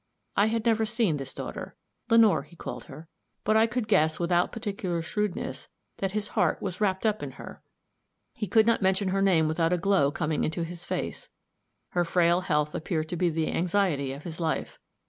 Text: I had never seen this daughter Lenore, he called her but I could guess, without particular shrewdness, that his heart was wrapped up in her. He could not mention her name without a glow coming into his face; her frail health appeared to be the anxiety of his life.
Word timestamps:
I 0.35 0.47
had 0.47 0.65
never 0.65 0.83
seen 0.83 1.17
this 1.17 1.31
daughter 1.31 1.75
Lenore, 2.09 2.41
he 2.41 2.55
called 2.55 2.85
her 2.85 3.07
but 3.43 3.55
I 3.55 3.67
could 3.67 3.87
guess, 3.87 4.19
without 4.19 4.51
particular 4.51 5.03
shrewdness, 5.03 5.67
that 5.97 6.13
his 6.13 6.29
heart 6.29 6.59
was 6.59 6.81
wrapped 6.81 7.05
up 7.05 7.21
in 7.21 7.33
her. 7.33 7.61
He 8.33 8.47
could 8.47 8.65
not 8.65 8.81
mention 8.81 9.09
her 9.09 9.21
name 9.21 9.47
without 9.47 9.73
a 9.73 9.77
glow 9.77 10.09
coming 10.11 10.43
into 10.43 10.63
his 10.63 10.85
face; 10.85 11.29
her 11.89 12.03
frail 12.03 12.41
health 12.41 12.73
appeared 12.73 13.09
to 13.09 13.15
be 13.15 13.29
the 13.29 13.51
anxiety 13.51 14.11
of 14.11 14.23
his 14.23 14.39
life. 14.39 14.79